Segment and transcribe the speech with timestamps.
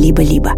[0.00, 0.52] либо-либо.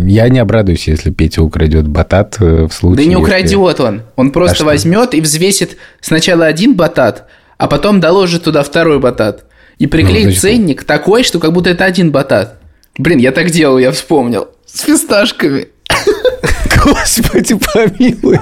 [0.00, 2.96] Я не обрадуюсь, если Петя украдет батат э, в случае...
[2.96, 4.02] Да не если- украдет он.
[4.16, 4.64] Он просто А что?
[4.66, 7.26] возьмет и взвесит сначала один батат,
[7.58, 9.44] а потом доложит туда второй батат.
[9.78, 12.60] И приклеит Ну, значит, ценник такой, что как будто это один батат.
[12.96, 14.48] Блин, я так делал, я вспомнил.
[14.66, 15.66] С фисташками.
[16.84, 18.38] Господи, помилуй.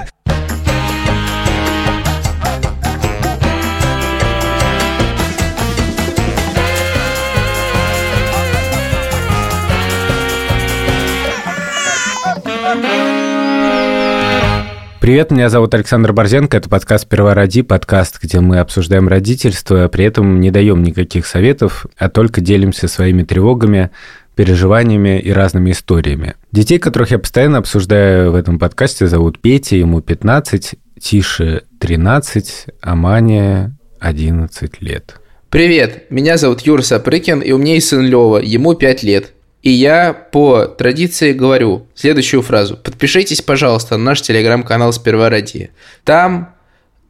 [15.06, 20.40] Привет, меня зовут Александр Борзенко, это подкаст «Первороди», подкаст, где мы обсуждаем родительство, при этом
[20.40, 23.92] не даем никаких советов, а только делимся своими тревогами,
[24.34, 26.34] переживаниями и разными историями.
[26.50, 32.96] Детей, которых я постоянно обсуждаю в этом подкасте, зовут Петя, ему 15, Тише 13, а
[32.96, 35.20] Мане 11 лет.
[35.50, 39.35] Привет, меня зовут Юра Сапрыкин, и у меня есть сын Лева, ему 5 лет.
[39.66, 42.76] И я по традиции говорю следующую фразу.
[42.76, 45.70] Подпишитесь, пожалуйста, на наш телеграм-канал «Сперва ради».
[46.04, 46.54] Там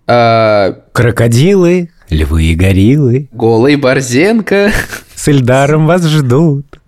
[0.06, 4.70] э, Крокодилы, львы и гориллы голый Борзенко.
[5.14, 6.80] с Эльдаром вас ждут.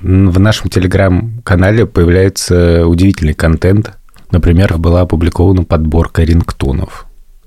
[0.00, 3.92] В нашем телеграм-канале появляется удивительный контент.
[4.30, 7.04] Например, была опубликована подборка рингтонов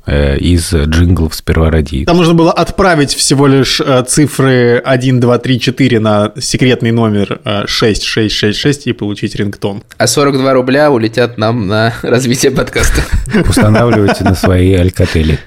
[0.08, 2.06] из джинглов «Сперва ради».
[2.06, 7.40] Там нужно было отправить всего лишь э, цифры 1, 2, 3, 4 на секретный номер
[7.44, 9.84] э, 6666 и получить рингтон.
[9.98, 13.02] А 42 рубля улетят нам на развитие подкаста.
[13.50, 15.40] Устанавливайте на свои алькатели.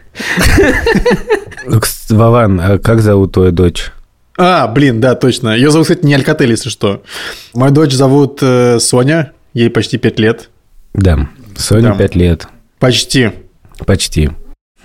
[1.67, 3.93] Кс- Вован, а как зовут твою дочь?
[4.37, 5.51] А, блин, да, точно.
[5.51, 7.03] Ее зовут, кстати, не Алькатель, если что.
[7.55, 10.51] Мою дочь зовут э, Соня, ей почти 5 лет.
[10.95, 11.95] Да, Соня Да.
[11.99, 12.47] 5 лет.
[12.79, 13.31] Почти.
[13.87, 14.31] Почти.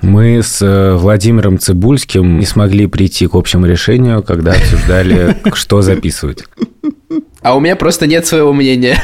[0.02, 6.44] Мы с э, Владимиром Цибульским не смогли прийти к общему решению, когда обсуждали, что записывать.
[7.42, 9.02] А у меня просто нет своего мнения.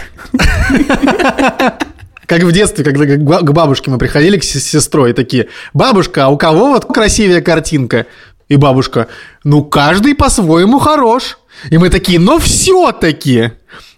[2.25, 6.25] Как в детстве, когда к ба- к бабушке мы приходили к сестрой и такие, бабушка,
[6.25, 8.05] а у кого вот красивее картинка?
[8.47, 9.07] И бабушка,
[9.43, 11.39] ну каждый по-своему хорош.
[11.69, 13.51] И мы такие, ну все-таки.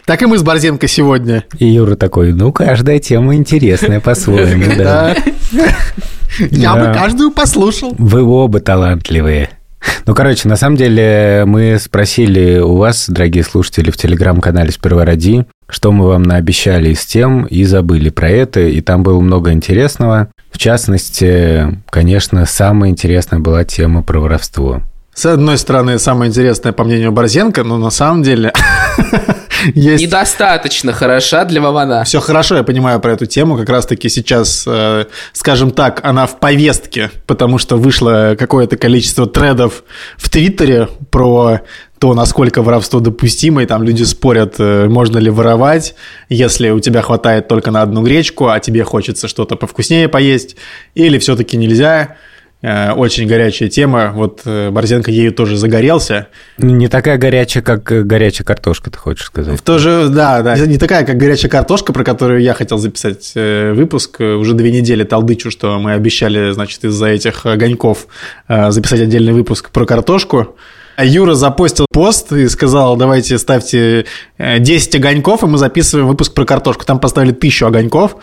[0.06, 1.46] Так и мы с Борзенко сегодня.
[1.60, 5.16] И Юра такой, ну, каждая тема интересная по-своему, да.
[6.52, 7.96] Я бы каждую послушал.
[7.98, 9.50] Вы оба талантливые.
[10.06, 15.46] Ну, короче, на самом деле мы спросили у вас, дорогие слушатели, в телеграм-канале «Сперва ради»,
[15.70, 20.30] что мы вам наобещали из тем, и забыли про это, и там было много интересного.
[20.52, 24.82] В частности, конечно, самая интересная была тема про воровство.
[25.14, 28.52] С одной стороны, самое интересное, по мнению Борзенко, но на самом деле
[29.74, 30.04] есть...
[30.04, 32.04] Недостаточно хороша для Вована.
[32.04, 33.58] Все хорошо, я понимаю про эту тему.
[33.58, 39.84] Как раз-таки сейчас, э, скажем так, она в повестке, потому что вышло какое-то количество тредов
[40.18, 41.62] в Твиттере про
[42.00, 45.96] то, насколько воровство допустимо, и там люди спорят, э, можно ли воровать,
[46.28, 50.58] если у тебя хватает только на одну гречку, а тебе хочется что-то повкуснее поесть,
[50.96, 52.18] или все-таки нельзя.
[52.64, 54.12] Э, Очень горячая тема.
[54.16, 56.28] Вот э, Борзенко ею тоже загорелся.
[56.58, 59.60] Ну, Не такая горячая, как э, горячая картошка, ты хочешь сказать?
[59.60, 60.58] В то же, да, да.
[60.58, 64.22] Не такая, как горячая картошка, про которую я хотел записать выпуск.
[64.22, 68.08] Уже две недели толдычу, что мы обещали, значит, из-за этих огоньков
[68.48, 70.56] записать отдельный выпуск про картошку.
[70.96, 74.06] А Юра запостил пост и сказал, давайте ставьте
[74.38, 76.86] э, 10 огоньков, и мы записываем выпуск про картошку.
[76.86, 78.18] Там поставили тысячу огоньков,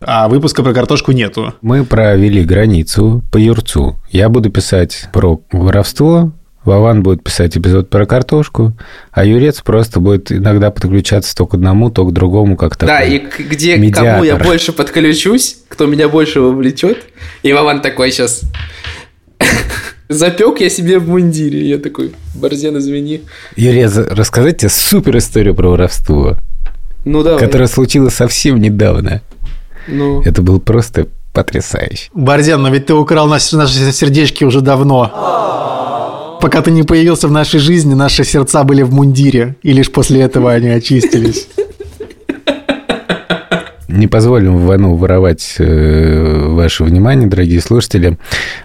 [0.00, 1.54] а выпуска про картошку нету.
[1.60, 3.96] Мы провели границу по Юрцу.
[4.10, 6.32] Я буду писать про воровство,
[6.64, 8.74] Вован будет писать эпизод про картошку,
[9.10, 12.94] а Юрец просто будет иногда подключаться то к одному, то к другому, как такой.
[12.94, 14.12] Да, и где медиатор.
[14.12, 16.98] кому я больше подключусь, кто меня больше вовлечет.
[17.42, 18.42] И Вован такой сейчас.
[20.08, 21.68] Запек я себе в мундире.
[21.68, 23.22] Я такой, Борзен, извини.
[23.56, 26.36] Юрец, рассказать тебе супер историю про воровство,
[27.04, 27.40] Ну давай.
[27.40, 29.22] которая случилась совсем недавно.
[29.88, 30.22] Ну.
[30.22, 32.10] Это был просто потрясающе.
[32.14, 36.38] Борзен, но ведь ты украл наши, наши сердечки уже давно.
[36.40, 40.20] Пока ты не появился в нашей жизни, наши сердца были в мундире, и лишь после
[40.20, 41.48] этого они очистились.
[43.88, 48.18] Не позволим Вану воровать э, ваше внимание, дорогие слушатели.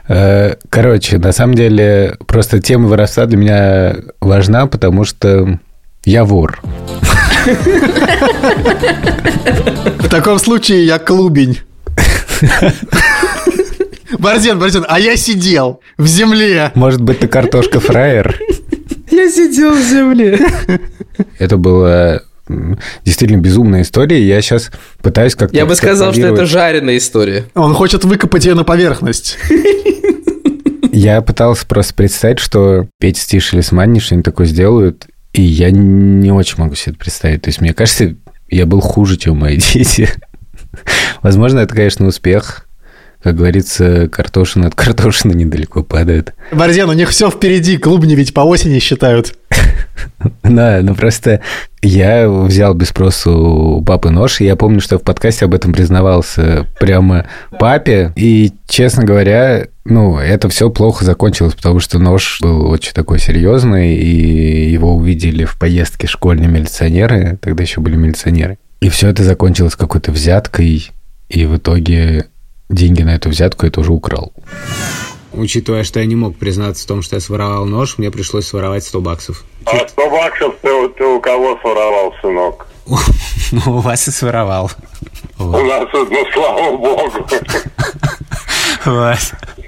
[0.08, 5.60] Э, короче, на самом деле, просто тема воровства для меня важна, потому что
[6.06, 6.62] я вор.
[10.00, 11.60] В таком случае я клубень.
[14.20, 16.72] Борзен, Борзен, а я сидел в земле.
[16.76, 18.40] Может быть, ты картошка фраер?
[19.10, 20.40] Я сидел в земле.
[21.40, 24.22] Это была м, действительно безумная история.
[24.26, 25.56] Я сейчас пытаюсь как-то...
[25.56, 27.46] Я бы сказал, что это жареная история.
[27.56, 29.38] Он хочет выкопать ее на поверхность.
[30.92, 36.32] Я пытался просто представить, что Петя Стиш или Сманни что-нибудь такое сделают, И я не
[36.32, 37.42] очень могу себе это представить.
[37.42, 38.16] То есть, мне кажется,
[38.50, 40.10] я был хуже, чем мои дети.
[41.22, 42.68] Возможно, это, конечно, успех.
[43.24, 46.34] Как говорится, картошина от картошины недалеко падает.
[46.52, 49.38] Борзен, у них все впереди, клубни ведь по осени считают.
[50.44, 51.42] Да, ну просто
[51.82, 53.32] я взял без спросу
[53.78, 57.28] у папы нож, и я помню, что в подкасте об этом признавался прямо
[57.60, 63.20] папе, и, честно говоря, ну, это все плохо закончилось, потому что нож был очень такой
[63.20, 68.58] серьезный, и его увидели в поездке школьные милиционеры, тогда еще были милиционеры.
[68.80, 70.92] И все это закончилось какой-то взяткой,
[71.30, 72.28] и в итоге
[72.70, 74.34] деньги на эту взятку я тоже украл.
[75.34, 78.84] Учитывая, что я не мог признаться в том, что я своровал нож, мне пришлось своровать
[78.84, 79.44] 100 баксов.
[79.66, 82.68] А 100 баксов ты, ты у кого своровал, сынок?
[83.52, 84.72] Ну, у вас и своровал.
[85.38, 87.12] У нас, ну, слава богу.
[88.86, 89.18] Вот.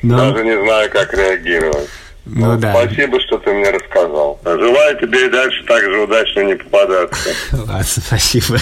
[0.01, 1.87] Ну, Даже не знаю, как реагировать.
[2.25, 2.73] ну да.
[2.73, 4.39] Спасибо, что ты мне рассказал.
[4.43, 7.29] Желаю тебе и дальше так же удачно не попадаться.
[7.53, 8.57] Ладно, спасибо.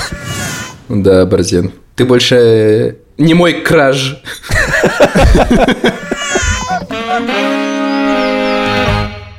[0.89, 1.71] Да, Борзен.
[1.95, 4.17] Ты больше не мой crush.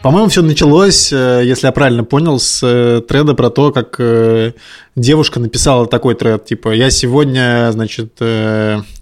[0.05, 4.53] По-моему, все началось, э, если я правильно понял, с э, треда про то, как э,
[4.97, 8.21] девушка написала такой тред, типа, я сегодня, значит,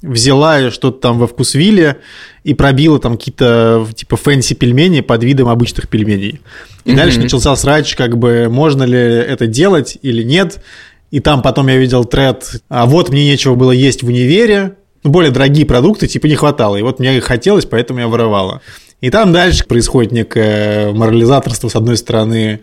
[0.00, 1.96] взяла что-то там во вкусвилле
[2.44, 6.40] и пробила там какие-то, типа, fancy пельмени под видом обычных пельменей.
[6.84, 10.62] И дальше начался срач, как бы, можно ли это делать или нет.
[11.12, 15.10] И там потом я видел тред, а вот мне нечего было есть в универе, ну,
[15.10, 16.76] более дорогие продукты, типа, не хватало.
[16.76, 18.62] И вот мне их хотелось, поэтому я воровала.
[19.02, 22.60] И там дальше происходит некое морализаторство с одной стороны,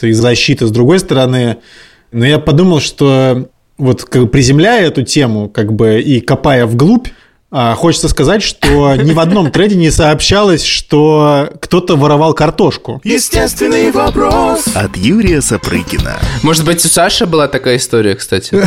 [0.00, 1.58] то есть защита с другой стороны.
[2.10, 7.06] Но я подумал, что вот как бы приземляя эту тему, как бы и копая вглубь,
[7.52, 13.00] хочется сказать, что ни в одном треде не сообщалось, что кто-то воровал картошку.
[13.04, 16.16] Естественный вопрос от Юрия Сапрыкина.
[16.42, 18.64] Может быть, у Саши была такая история, кстати.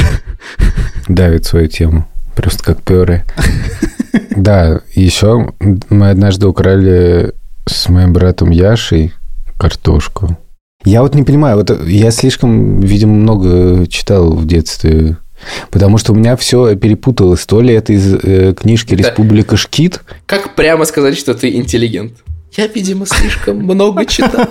[1.08, 2.08] Давит свою тему.
[2.36, 3.24] Просто как перы.
[4.32, 5.54] Да, еще
[5.90, 7.34] мы однажды украли
[7.68, 9.14] с моим братом Яшей
[9.58, 10.38] картошку.
[10.84, 15.18] Я вот не понимаю, вот я слишком, видимо, много читал в детстве,
[15.72, 17.46] потому что у меня все перепуталось.
[17.46, 22.14] То ли это из э, книжки «Республика Шкит», Как прямо сказать, что ты интеллигент?
[22.54, 24.48] Я, видимо, слишком много читал.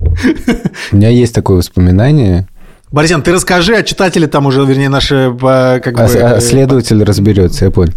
[0.00, 2.48] у меня есть такое воспоминание,
[2.92, 6.20] Борисян, ты расскажи, а читатели там уже, вернее, наши а, как а, бы...
[6.20, 7.94] а следователь разберется, я понял.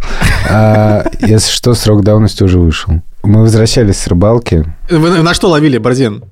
[0.48, 3.02] А, если что, срок давности уже вышел.
[3.22, 6.24] Мы возвращались с рыбалки, Вы на что ловили, Борзин?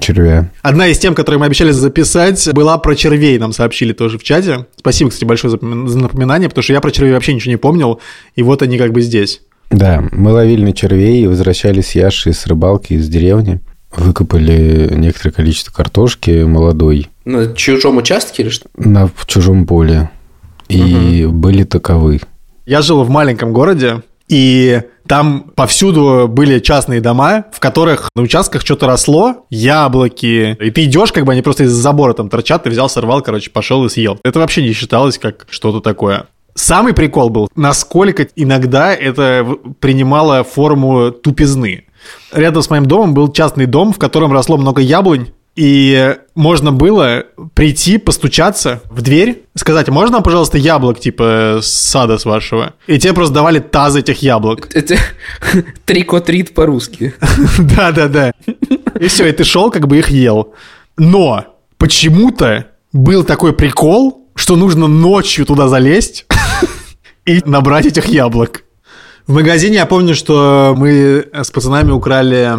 [0.00, 0.50] Червя.
[0.62, 4.66] Одна из тем, которые мы обещали записать, была про червей, нам сообщили тоже в чате.
[4.76, 7.56] Спасибо, кстати, большое за напоми- за напоминание, потому что я про червей вообще ничего не
[7.58, 8.00] помнил,
[8.34, 9.42] и вот они как бы здесь.
[9.70, 13.60] Да, мы ловили на червей и возвращались с Яшей с рыбалки из деревни.
[13.94, 18.68] Выкопали некоторое количество картошки молодой На чужом участке или что?
[18.76, 20.10] на, в чужом поле.
[20.68, 22.20] И были таковы.
[22.66, 28.60] Я жил в маленьком городе, и там повсюду были частные дома, в которых на участках
[28.62, 30.56] что-то росло, яблоки.
[30.60, 33.50] И ты идешь, как бы они просто из забора там торчат, ты взял, сорвал, короче,
[33.50, 34.18] пошел и съел.
[34.22, 36.26] Это вообще не считалось как что-то такое.
[36.54, 39.46] Самый прикол был, насколько иногда это
[39.80, 41.84] принимало форму тупизны.
[42.32, 45.28] Рядом с моим домом был частный дом, в котором росло много яблонь,
[45.58, 47.24] и можно было
[47.54, 52.74] прийти, постучаться в дверь, сказать, можно, нам, пожалуйста, яблок, типа, с сада с вашего?
[52.86, 54.68] И тебе просто давали таз этих яблок.
[54.72, 54.96] Это
[55.84, 57.12] трикотрит по-русски.
[57.58, 58.30] Да-да-да.
[59.00, 60.54] И все, и ты шел, как бы их ел.
[60.96, 66.26] Но почему-то был такой прикол, что нужно ночью туда залезть
[67.26, 68.62] и набрать этих яблок.
[69.28, 72.50] В магазине я помню, что мы с пацанами украли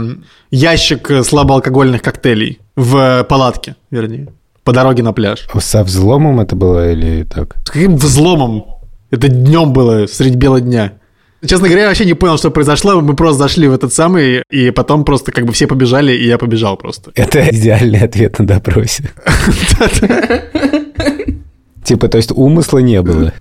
[0.51, 4.27] ящик слабоалкогольных коктейлей в палатке, вернее,
[4.63, 5.47] по дороге на пляж.
[5.59, 7.55] Со взломом это было или так?
[7.65, 8.65] С каким взломом?
[9.09, 10.93] Это днем было, средь бела дня.
[11.43, 13.01] Честно говоря, я вообще не понял, что произошло.
[13.01, 16.37] Мы просто зашли в этот самый, и потом просто как бы все побежали, и я
[16.37, 17.11] побежал просто.
[17.15, 19.09] Это идеальный ответ на допросе.
[21.83, 23.33] Типа, то есть умысла не было.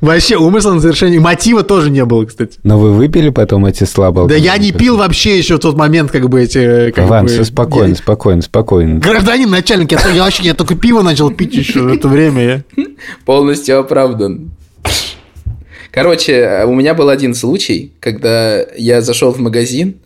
[0.00, 1.20] Вообще умысла на совершение.
[1.20, 2.58] Мотива тоже не было, кстати.
[2.62, 6.10] Но вы выпили потом эти слабо Да я не пил вообще еще в тот момент,
[6.10, 6.90] как бы эти...
[6.90, 8.98] Как Иван, бы, все спокойно, я- спокойно, спокойно.
[8.98, 12.64] Гражданин начальник, я, я вообще я только пиво начал пить еще в это время.
[12.76, 12.84] я.
[13.24, 14.50] Полностью оправдан.
[15.90, 19.96] Короче, у меня был один случай, когда я зашел в магазин,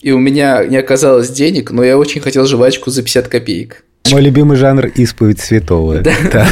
[0.00, 3.84] и у меня не оказалось денег, но я очень хотел жвачку за 50 копеек.
[4.10, 6.02] Мой любимый жанр– исповедь святого.
[6.32, 6.48] Так.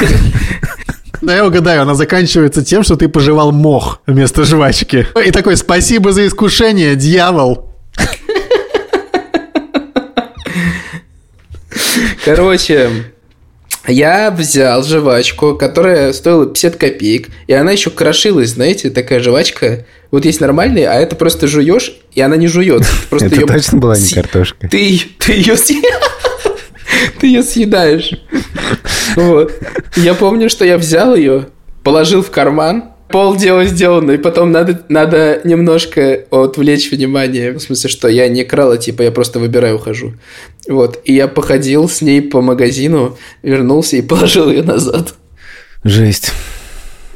[1.21, 5.07] Да я угадаю, она заканчивается тем, что ты пожевал мох вместо жвачки.
[5.25, 7.71] И такой, спасибо за искушение, дьявол.
[12.25, 12.91] Короче,
[13.87, 19.85] я взял жвачку, которая стоила 50 копеек, и она еще крошилась, знаете, такая жвачка.
[20.11, 22.47] Вот есть нормальные, а это просто жуешь, и она не
[23.11, 24.69] Просто Это её точно была не картошка?
[24.69, 25.57] Ты, ты ее
[27.21, 28.13] Ты ее съедаешь.
[29.17, 29.53] Вот.
[29.97, 31.49] Я помню, что я взял ее,
[31.83, 37.53] положил в карман, пол дела сделано, и потом надо, надо немножко отвлечь внимание.
[37.53, 40.15] В смысле, что я не крал, а типа я просто выбираю, ухожу.
[40.69, 41.01] Вот.
[41.05, 45.15] И я походил с ней по магазину, вернулся и положил ее назад.
[45.85, 46.33] Жесть.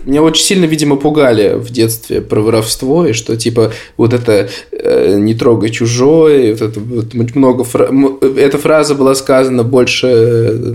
[0.05, 5.17] Меня очень сильно, видимо, пугали в детстве про воровство, и что, типа, вот это э,
[5.19, 7.64] «не трогай чужое», вот это вот много...
[7.64, 7.90] фра-
[8.37, 10.75] Эта фраза была сказана больше э,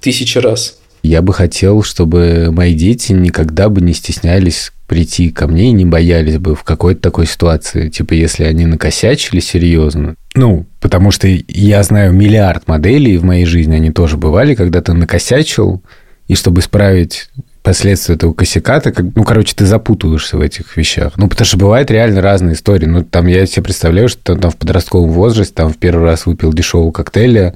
[0.00, 0.78] тысячи раз.
[1.02, 5.84] Я бы хотел, чтобы мои дети никогда бы не стеснялись прийти ко мне и не
[5.84, 7.88] боялись бы в какой-то такой ситуации.
[7.88, 10.14] Типа, если они накосячили серьезно.
[10.34, 14.92] Ну, потому что я знаю миллиард моделей в моей жизни, они тоже бывали, когда ты
[14.92, 15.82] накосячил,
[16.28, 17.30] и чтобы исправить
[17.62, 21.12] последствия этого косяка, ты как, ну, короче, ты запутываешься в этих вещах.
[21.16, 22.86] Ну, потому что бывают реально разные истории.
[22.86, 26.26] Ну, там я себе представляю, что там, там в подростковом возрасте, там в первый раз
[26.26, 27.54] выпил дешевого коктейля,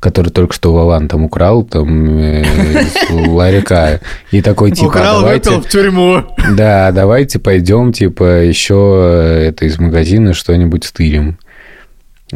[0.00, 4.00] который только что Вован там украл, там, э, из ларька.
[4.30, 5.50] И такой, типа, Украл, «А давайте...
[5.50, 6.22] выпил в тюрьму.
[6.56, 11.38] Да, давайте пойдем, типа, еще это из магазина что-нибудь стырим.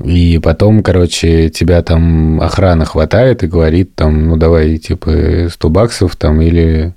[0.04, 6.16] И потом, короче, тебя там охрана хватает и говорит там, ну, давай, типа, 100 баксов
[6.16, 6.94] там или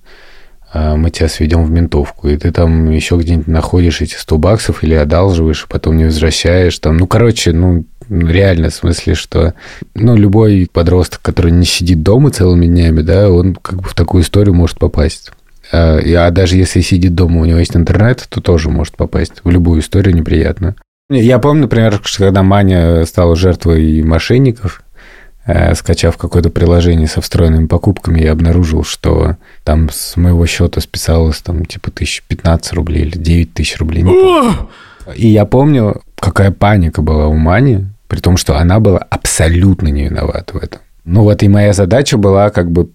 [0.72, 2.28] а, мы тебя сведем в ментовку.
[2.28, 6.78] И ты там еще где-нибудь находишь эти 100 баксов или одалживаешь, а потом не возвращаешь.
[6.80, 9.54] Там, ну, короче, ну, реально, в смысле, что,
[9.96, 14.24] ну, любой подросток, который не сидит дома целыми днями, да, он как бы в такую
[14.24, 15.32] историю может попасть.
[15.72, 19.50] А, а даже если сидит дома, у него есть интернет, то тоже может попасть в
[19.50, 20.76] любую историю неприятно.
[21.10, 24.84] Я помню, например, что когда Маня стала жертвой мошенников,
[25.46, 31.42] э, скачав какое-то приложение со встроенными покупками, я обнаружил, что там с моего счета списалось
[31.42, 34.04] там типа тысяч 15 рублей или 9 тысяч рублей.
[34.04, 34.70] не помню.
[35.16, 40.06] И я помню, какая паника была у Мани, при том, что она была абсолютно не
[40.06, 40.82] виновата в этом.
[41.06, 42.92] Ну вот и моя задача была как бы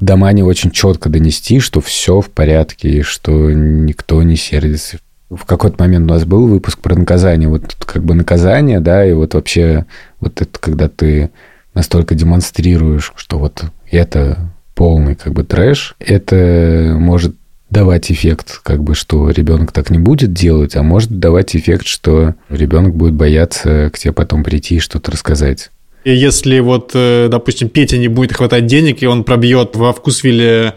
[0.00, 4.98] до Мани очень четко донести, что все в порядке, и что никто не сердится.
[5.30, 7.48] В какой-то момент у нас был выпуск про наказание.
[7.48, 9.86] Вот как бы наказание, да, и вот вообще
[10.20, 11.30] вот это когда ты
[11.74, 17.34] настолько демонстрируешь, что вот это полный как бы трэш, это может
[17.70, 22.34] давать эффект, как бы, что ребенок так не будет делать, а может давать эффект, что
[22.48, 25.70] ребенок будет бояться к тебе потом прийти и что-то рассказать.
[26.04, 30.74] И если вот, э, допустим, Петя не будет хватать денег, и он пробьет во вкусвилле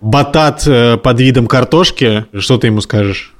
[0.00, 3.34] батат э, под видом картошки, что ты ему скажешь?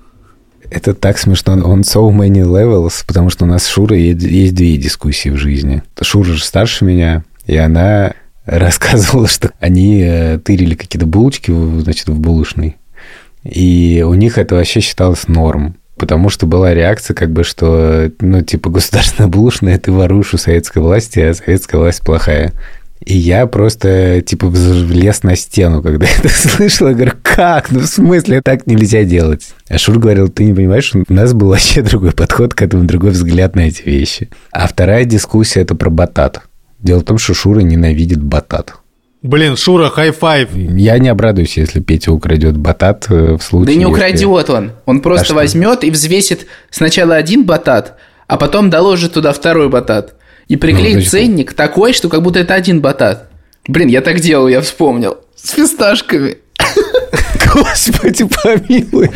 [0.69, 1.55] Это так смешно.
[1.55, 5.83] Он so many levels, потому что у нас с Шурой есть, две дискуссии в жизни.
[6.01, 8.15] Шура же старше меня, и она
[8.45, 12.77] рассказывала, что они э, тырили какие-то булочки, значит, в булочной.
[13.45, 15.77] И у них это вообще считалось норм.
[15.97, 20.79] Потому что была реакция, как бы, что, ну, типа, государственная булочная, ты воруешь у советской
[20.79, 22.53] власти, а советская власть плохая.
[23.05, 26.89] И я просто, типа, влез на стену, когда это слышал.
[26.89, 27.71] Я говорю, как?
[27.71, 29.49] Ну, в смысле, так нельзя делать?
[29.69, 33.11] А Шур говорил, ты не понимаешь, у нас был вообще другой подход к этому, другой
[33.11, 34.29] взгляд на эти вещи.
[34.53, 36.43] А вторая дискуссия– это про батат.
[36.79, 38.75] Дело в том, что Шура ненавидит батат.
[39.23, 40.49] Блин, Шура, high five.
[40.55, 43.67] Я не обрадуюсь, если Петя украдет батат э, в случае...
[43.67, 44.73] Да не если- украдет он.
[44.87, 45.35] Он просто что?
[45.35, 50.15] возьмет и взвесит сначала один батат, а потом доложит туда второй батат.
[50.51, 53.31] И приклеит значит, ценник такой, что как будто это один батат.
[53.69, 55.19] Блин, я так делал, я вспомнил.
[55.37, 56.39] С фисташками.
[57.55, 59.11] Господи, помилуй.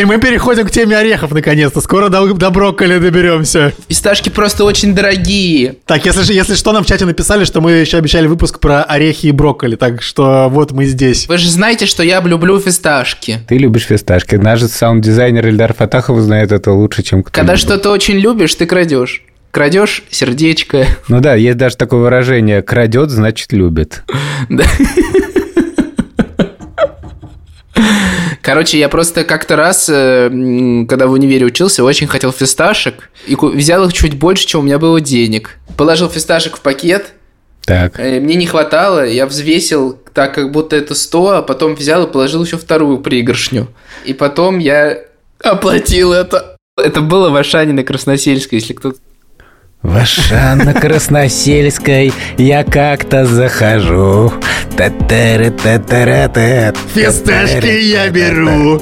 [0.00, 1.82] И мы переходим к теме орехов, наконец-то.
[1.82, 3.74] Скоро до, до брокколи доберемся.
[3.86, 5.74] Фисташки просто очень дорогие.
[5.84, 8.82] Так, если, же- если что, нам в чате написали, что мы еще обещали выпуск про
[8.82, 9.76] орехи и брокколи.
[9.76, 11.28] Так что вот мы здесь.
[11.28, 13.40] Вы же знаете, что я люблю фисташки.
[13.46, 14.36] Ты любишь фисташки.
[14.36, 18.64] Наш же саунд-дизайнер Эльдар Фатахов знает это лучше, чем кто Когда что-то очень любишь, ты
[18.64, 19.22] крадешь.
[19.50, 20.86] Крадешь сердечко.
[21.08, 24.02] Ну да, есть даже такое выражение «крадет, значит, любит».
[24.48, 24.64] Да.
[28.42, 30.28] Короче, я просто как-то раз, э,
[30.88, 33.10] когда в универе учился, очень хотел фисташек.
[33.26, 35.58] И взял их чуть больше, чем у меня было денег.
[35.76, 37.12] Положил фисташек в пакет.
[37.64, 42.04] Так, э, Мне не хватало, я взвесил так, как будто это 100, а потом взял
[42.04, 43.68] и положил еще вторую пригоршню.
[44.04, 44.98] И потом я
[45.42, 46.56] оплатил это.
[46.76, 48.98] Это было в Ашане на Красносельской, если кто-то...
[49.82, 54.32] В Ашан на Красносельской я как-то захожу.
[56.94, 58.80] Фисташки я беру.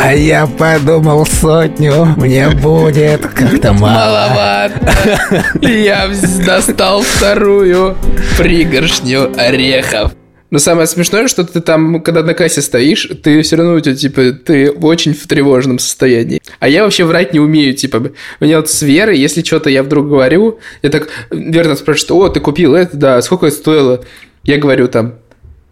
[0.00, 4.28] А я подумал сотню, мне будет как-то мало.
[4.28, 5.44] Маловато.
[5.60, 6.10] Я
[6.44, 7.96] достал вторую
[8.36, 10.12] пригоршню орехов.
[10.50, 13.94] Но самое смешное, что ты там, когда на кассе стоишь, ты все равно у тебя,
[13.94, 16.42] типа, ты очень в тревожном состоянии.
[16.58, 18.10] А я вообще врать не умею, типа,
[18.40, 22.28] у меня вот с Верой, если что-то я вдруг говорю, я так, Вера спрашивает, о,
[22.30, 24.04] ты купил это, да, сколько это стоило?
[24.42, 25.19] Я говорю там,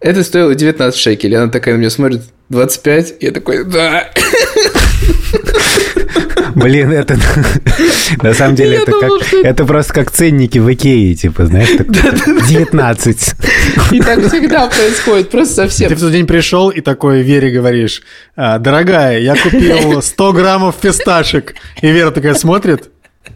[0.01, 1.37] это стоило 19 шекелей.
[1.39, 3.15] Она такая на меня смотрит, 25?
[3.21, 4.09] Я такой, да.
[6.55, 7.17] Блин, это
[8.23, 11.47] на самом деле Я это думал, как что- это просто как ценники в Икее, типа,
[11.47, 13.35] знаешь, так, 19.
[13.93, 15.89] И так всегда происходит, просто совсем.
[15.89, 18.03] Ты в тот день пришел и такой Вере говоришь,
[18.35, 21.55] «А, дорогая, я купил 100 граммов фисташек.
[21.81, 22.91] И Вера такая смотрит,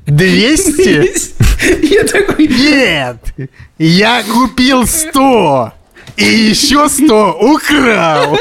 [0.07, 1.33] 200?
[1.95, 3.19] Я такой, Нет,
[3.79, 5.73] я купил 100.
[6.17, 8.39] И еще 100 украл.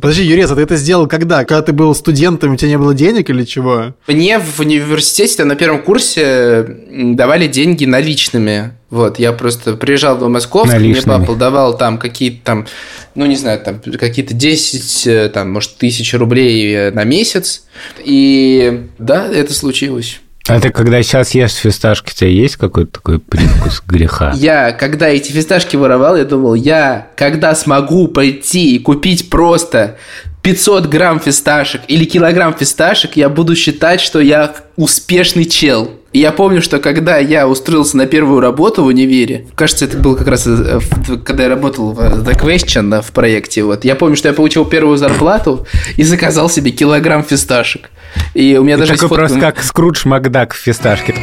[0.00, 1.44] Подожди, Юрец, а ты это сделал когда?
[1.44, 3.94] Когда ты был студентом, у тебя не было денег или чего?
[4.06, 8.72] Мне в университете на первом курсе давали деньги наличными.
[8.88, 12.66] Вот, я просто приезжал в Московск, мне папа давал там какие-то там,
[13.14, 17.66] ну не знаю, там какие-то 10, э, там, может, тысяч рублей э, на месяц.
[18.02, 20.20] И да, это случилось.
[20.50, 24.32] А ты когда сейчас ешь фисташки, у тебя есть какой-то такой привкус греха?
[24.36, 29.96] Я, когда эти фисташки воровал, я думал, я, когда смогу пойти и купить просто
[30.42, 35.92] 500 грамм фисташек или килограмм фисташек, я буду считать, что я успешный чел.
[36.12, 40.16] И я помню, что когда я устроился на первую работу в универе, кажется, это было
[40.16, 40.80] как раз э,
[41.24, 44.64] когда я работал в The Question э, в проекте, вот, я помню, что я получил
[44.64, 47.90] первую зарплату и заказал себе килограмм фисташек.
[48.34, 51.14] И у меня Ты даже есть такой фотка- просто как Скрудж Макдак в фисташке.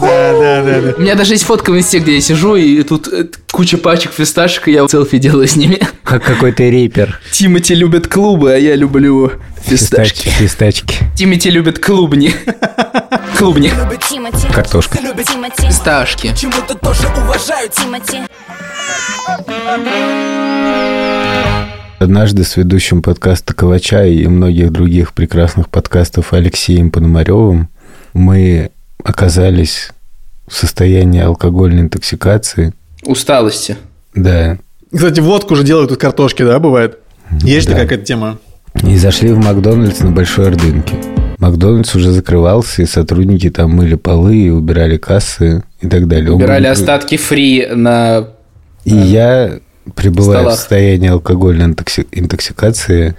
[0.00, 0.94] Да, да, да, да.
[0.96, 4.12] У меня даже есть фотка в инсте, где я сижу, и тут э, куча пачек
[4.12, 5.80] фисташек, и я селфи делаю с ними.
[6.04, 7.20] Как какой-то репер.
[7.32, 9.32] Тимати любит клубы, а я люблю
[9.62, 10.24] фисташки.
[10.24, 10.94] Фистачки, фистачки.
[11.16, 12.34] Тимати любит клубни.
[13.36, 13.72] Клубни.
[14.52, 14.98] Картошка.
[15.58, 16.32] Фисташки.
[16.38, 18.18] Чему-то тоже уважаю Тимати.
[21.98, 27.68] Однажды с ведущим подкаста Ковача и многих других прекрасных подкастов Алексеем Пономаревым
[28.14, 28.70] мы
[29.02, 29.90] оказались
[30.46, 32.72] в состоянии алкогольной интоксикации.
[33.04, 33.76] Усталости.
[34.14, 34.58] Да.
[34.94, 36.98] Кстати, водку же делают из картошки, да, бывает?
[37.42, 37.72] Есть Да.
[37.72, 38.38] такая какая-то тема?
[38.84, 40.94] И зашли в Макдональдс на Большой Ордынке.
[41.38, 46.32] Макдональдс уже закрывался, и сотрудники там мыли полы, и убирали кассы и так далее.
[46.32, 48.28] Убирали Мы- остатки фри на...
[48.84, 49.58] И я,
[49.94, 50.54] пребывая столах.
[50.54, 53.14] в состоянии алкогольной интокси- интоксикации,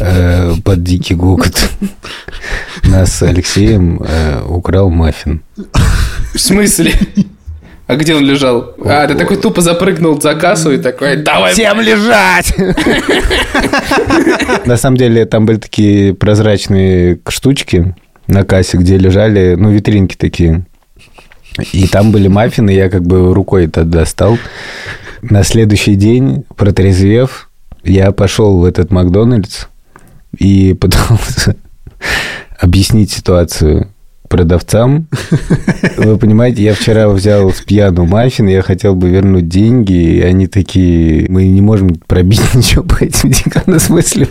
[0.00, 1.70] э, под дикий гукот,
[2.84, 5.42] нас с Алексеем э, украл маффин.
[6.34, 6.92] В смысле?
[7.86, 8.74] А где он лежал?
[8.84, 11.54] А, ты такой тупо запрыгнул за кассу и такой, давай.
[11.54, 12.52] Всем лежать!
[14.66, 17.94] На самом деле, там были такие прозрачные штучки
[18.26, 20.66] на кассе, где лежали, ну, витринки такие.
[21.72, 24.38] И там были маффины, я как бы рукой это достал.
[25.22, 27.50] На следующий день, протрезвев,
[27.82, 29.66] я пошел в этот Макдональдс
[30.36, 31.56] и пытался
[32.60, 33.88] объяснить ситуацию
[34.28, 35.08] продавцам.
[35.96, 40.46] Вы понимаете, я вчера взял с пьяну маффин, я хотел бы вернуть деньги, и они
[40.46, 44.28] такие, мы не можем пробить ничего по этим деньгам, в смысле,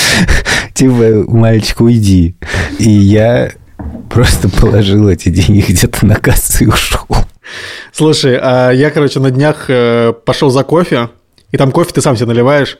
[0.74, 2.34] типа, мальчик, уйди.
[2.78, 3.52] И я
[4.10, 7.06] просто положил эти деньги где-то на кассу и ушел.
[7.92, 11.10] Слушай, а я, короче, на днях э, пошел за кофе,
[11.50, 12.78] и там кофе ты сам себе наливаешь.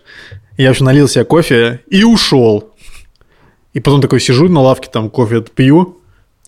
[0.56, 2.72] Я, в общем, налил себе кофе и ушел.
[3.72, 6.00] И потом такой сижу на лавке, там кофе пью,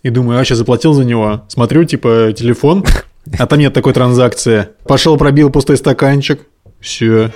[0.03, 1.45] и думаю, а сейчас заплатил за него.
[1.49, 2.85] Смотрю, типа, телефон,
[3.39, 4.69] а там нет такой транзакции.
[4.87, 6.41] Пошел, пробил пустой стаканчик.
[6.81, 7.33] Все.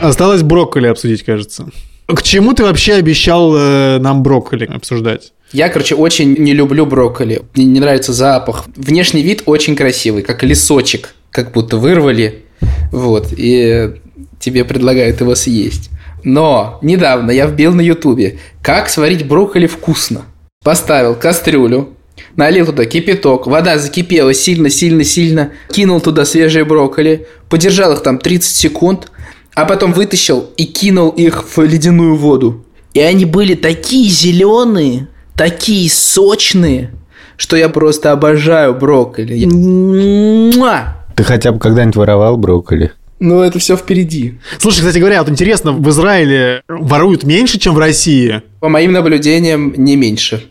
[0.00, 1.68] Осталось брокколи обсудить, кажется.
[2.06, 5.32] К чему ты вообще обещал э, нам брокколи обсуждать?
[5.54, 7.42] Я, короче, очень не люблю брокколи.
[7.54, 8.64] Мне не нравится запах.
[8.74, 11.14] Внешний вид очень красивый, как лесочек.
[11.30, 12.42] Как будто вырвали.
[12.90, 13.28] Вот.
[13.30, 13.92] И
[14.40, 15.90] тебе предлагают его съесть.
[16.24, 20.22] Но недавно я вбил на ютубе, как сварить брокколи вкусно.
[20.64, 21.90] Поставил кастрюлю,
[22.34, 29.12] налил туда кипяток, вода закипела сильно-сильно-сильно, кинул туда свежие брокколи, подержал их там 30 секунд,
[29.54, 32.64] а потом вытащил и кинул их в ледяную воду.
[32.92, 36.90] И они были такие зеленые, такие сочные,
[37.36, 39.34] что я просто обожаю брокколи.
[39.34, 40.96] Я- Муа!
[41.16, 42.92] Ты хотя бы когда-нибудь воровал брокколи?
[43.20, 44.38] Ну, это все впереди.
[44.58, 48.42] Слушай, кстати говоря, вот интересно, в Израиле воруют меньше, чем в России?
[48.60, 50.44] По моим наблюдениям, не меньше.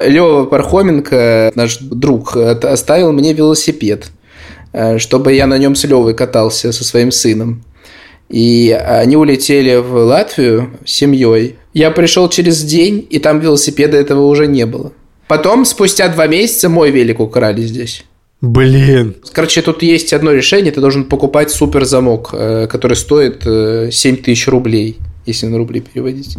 [0.00, 4.10] Лева Пархоменко, наш друг, оставил мне велосипед,
[4.72, 7.64] э, чтобы я на нем с Левой катался со своим сыном.
[8.28, 11.56] И они улетели в Латвию с семьей.
[11.72, 14.92] Я пришел через день, и там велосипеда этого уже не было.
[15.28, 18.04] Потом, спустя два месяца, мой велик украли здесь.
[18.40, 19.16] Блин.
[19.32, 20.70] Короче, тут есть одно решение.
[20.70, 25.80] Ты должен покупать супер замок, э, который стоит э, 7 тысяч рублей, если на рубли
[25.80, 26.36] переводить,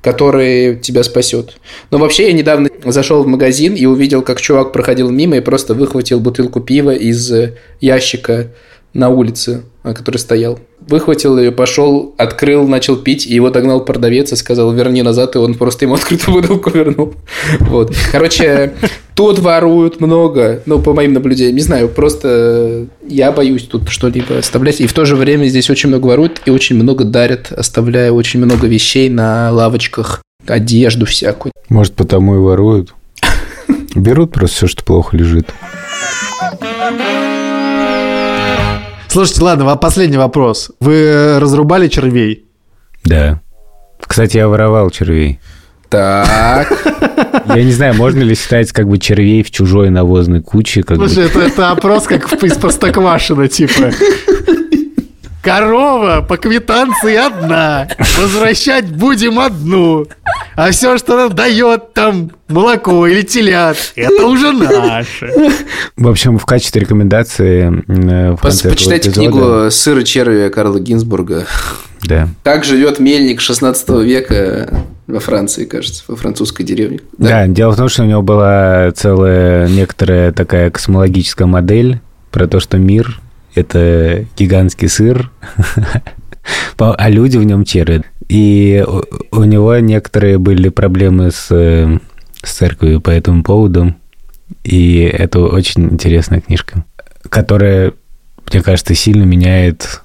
[0.00, 1.58] который тебя спасет.
[1.90, 5.74] Но вообще я недавно зашел в магазин и увидел, как чувак проходил мимо и просто
[5.74, 8.48] выхватил бутылку пива из э, ящика
[8.94, 10.58] на улице, э, который стоял.
[10.80, 15.38] Выхватил ее, пошел, открыл, начал пить, и его догнал продавец и сказал, верни назад, и
[15.38, 17.14] он просто ему открытую бутылку вернул.
[17.60, 17.94] Вот.
[18.10, 18.74] Короче,
[19.14, 24.80] тут воруют много, ну, по моим наблюдениям, не знаю, просто я боюсь тут что-либо оставлять,
[24.80, 28.40] и в то же время здесь очень много воруют и очень много дарят, оставляя очень
[28.40, 31.52] много вещей на лавочках, одежду всякую.
[31.68, 32.94] Может, потому и воруют.
[33.94, 35.48] Берут просто все, что плохо лежит.
[39.12, 40.70] Слушайте, ладно, последний вопрос.
[40.80, 42.46] Вы э, разрубали червей?
[43.04, 43.42] Да.
[44.00, 45.38] Кстати, я воровал червей.
[45.90, 46.72] Так,
[47.46, 50.82] Я не знаю, можно ли считать как бы червей в чужой навозной куче.
[50.82, 51.06] Как бы.
[51.06, 53.90] Слушай, это, это опрос как из Простоквашино, типа.
[55.42, 57.88] Корова по квитанции одна.
[58.18, 60.06] Возвращать будем одну.
[60.54, 65.30] А все, что нам дает там молоко или телят, это уже наше.
[65.96, 70.48] В общем, в качестве рекомендации э, в конце этого почитайте эпизода- книгу «Сыр и черви»
[70.50, 71.46] Карла Гинзбурга.
[72.04, 72.28] Да.
[72.42, 77.00] Как живет мельник 16 века во Франции, кажется, во французской деревне.
[77.18, 77.46] Да?
[77.46, 82.78] дело в том, что у него была целая некоторая такая космологическая модель про то, что
[82.78, 83.20] мир—
[83.54, 85.30] это гигантский сыр,
[86.78, 88.02] а люди в нем черви.
[88.28, 89.02] И у-
[89.40, 91.98] у него некоторые были проблемы с, э,
[92.42, 93.94] с церковью по этому поводу.
[94.64, 96.84] И это очень интересная книжка,
[97.28, 97.92] которая,
[98.50, 100.02] мне кажется, сильно меняет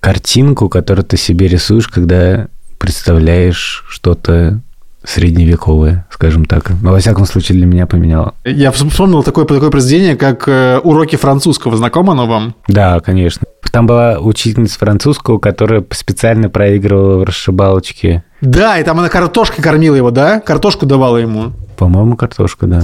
[0.00, 4.60] картинку, которую ты себе рисуешь, когда представляешь что-то
[5.06, 6.70] средневековое, скажем так.
[6.82, 8.34] Но, во всяком случае, для меня поменяло.
[8.44, 11.76] Я вс- вспомнил такое, такое произведение, как э, «Уроки французского».
[11.76, 12.54] Знакомо оно вам?
[12.68, 13.46] Да, конечно.
[13.72, 18.24] Там была учительница французского, которая специально проигрывала в расшибалочке.
[18.40, 20.40] Да, и там она картошкой кормила его, да?
[20.40, 21.52] Картошку давала ему.
[21.76, 22.82] По-моему, картошку, да.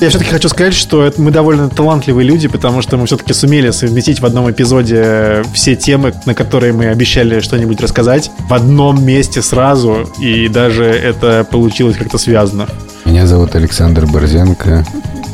[0.00, 3.70] Я все-таки хочу сказать, что это мы довольно талантливые люди, потому что мы все-таки сумели
[3.70, 9.40] совместить в одном эпизоде все темы, на которые мы обещали что-нибудь рассказать, в одном месте
[9.40, 12.68] сразу, и даже это получилось как-то связано.
[13.04, 14.84] Меня зовут Александр Борзенко.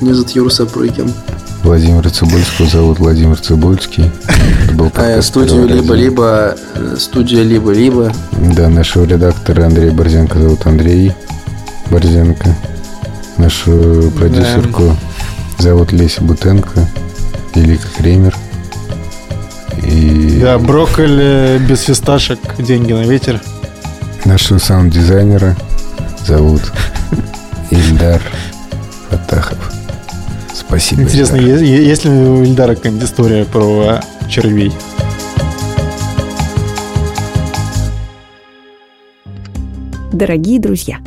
[0.01, 1.13] Меня зовут Юра Сапрыкин.
[1.63, 4.11] Владимир Цибульского зовут Владимир Цибульский.
[4.65, 8.13] Это был А студию либо-либо, э, студия либо-либо.
[8.55, 11.13] Да, нашего редактора Андрея Борзенко зовут Андрей
[11.91, 12.57] Борзенко.
[13.41, 14.95] Нашу продюсерку
[15.59, 16.87] зовут Леся Бутенко.
[17.55, 18.37] Велика Кремер.
[19.83, 23.41] И Да, брокколи без фисташек, деньги на ветер.
[24.27, 25.57] нашего саунд-дизайнера
[26.27, 26.71] зовут
[27.71, 28.21] Ильдар
[29.09, 29.73] Фатахов.
[30.55, 31.01] Спасибо.
[31.03, 31.63] Интересно, Ильдар.
[31.63, 34.71] е- есть ли у Ильдара какая-нибудь история про червей?
[40.13, 40.99] Дорогие друзья,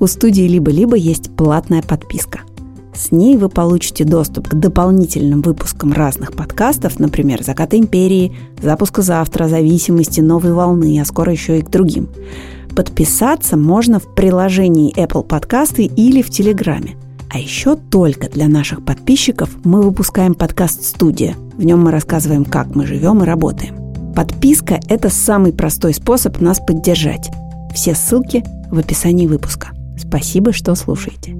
[0.00, 2.40] у студии «Либо-либо» есть платная подписка.
[2.94, 9.48] С ней вы получите доступ к дополнительным выпускам разных подкастов, например, «Закат империи», «Запуска завтра»,
[9.48, 12.08] «Зависимости», «Новой волны», а скоро еще и к другим.
[12.76, 16.96] Подписаться можно в приложении Apple Подкасты или в Телеграме.
[17.30, 21.34] А еще только для наших подписчиков мы выпускаем подкаст «Студия».
[21.56, 24.14] В нем мы рассказываем, как мы живем и работаем.
[24.14, 27.30] Подписка– это самый простой способ нас поддержать.
[27.74, 29.70] Все ссылки в описании выпуска.
[30.06, 31.34] Спасибо, что слушаете.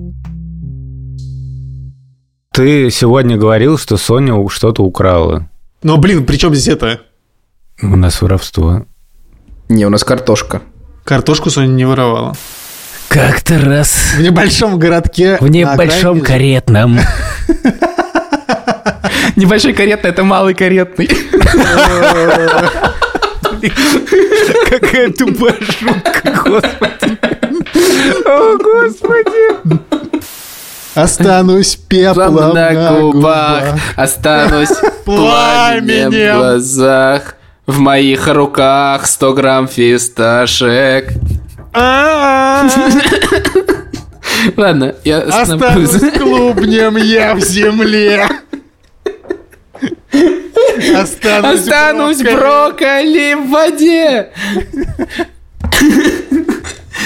[2.52, 5.48] Ты сегодня говорил, что Соня что-то украла.
[5.82, 7.00] Но, блин, при чем здесь это?
[7.82, 8.86] У нас воровство.
[9.68, 10.62] Не, у нас картошка.
[11.04, 12.34] Картошку Соня не воровала.
[13.08, 15.36] Как-то раз В небольшом городке...
[15.40, 16.98] в небольшом окраине- каретном
[19.36, 21.08] Небольшой каретный, это малый каретный.
[24.70, 27.18] Какая тупая шутка, господи.
[28.26, 29.78] О, господи.
[30.94, 33.64] Останусь пеплом на губах,
[33.96, 34.68] останусь
[35.04, 37.36] пламенем в глазах.
[37.66, 41.12] В моих руках 100 грамм фисташек.
[44.56, 45.94] Ладно, я остановлюсь.
[45.94, 48.26] Останусь клубнем я в земле.
[50.96, 54.30] Останусь, Останусь брокколи в воде.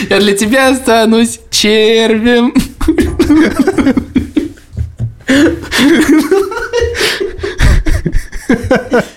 [0.08, 2.54] Я для тебя останусь червем.
[2.86, 2.92] Ha
[8.70, 9.15] ha ha.